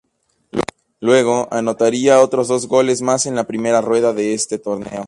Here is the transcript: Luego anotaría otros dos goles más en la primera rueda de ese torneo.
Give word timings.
Luego 0.99 1.47
anotaría 1.53 2.21
otros 2.21 2.47
dos 2.47 2.65
goles 2.67 3.03
más 3.03 3.27
en 3.27 3.35
la 3.35 3.43
primera 3.45 3.81
rueda 3.81 4.13
de 4.13 4.33
ese 4.33 4.57
torneo. 4.57 4.99